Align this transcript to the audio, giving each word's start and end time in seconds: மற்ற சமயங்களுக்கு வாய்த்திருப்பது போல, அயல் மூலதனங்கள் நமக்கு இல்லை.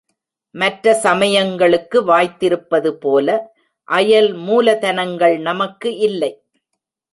மற்ற 0.55 0.93
சமயங்களுக்கு 0.93 1.97
வாய்த்திருப்பது 2.07 2.91
போல, 2.99 3.27
அயல் 3.83 4.33
மூலதனங்கள் 4.39 5.37
நமக்கு 5.39 5.97
இல்லை. 5.97 6.33